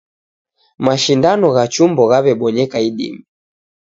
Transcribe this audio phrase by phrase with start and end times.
[0.85, 3.23] Mashindano gha chumbo ghawebonyeka idime.